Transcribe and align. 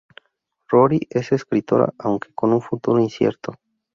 Rory 0.67 1.05
es 1.11 1.31
escritora 1.31 1.93
aunque 1.99 2.33
con 2.33 2.53
un 2.53 2.61
futuro 2.63 2.99
incierto. 3.01 3.53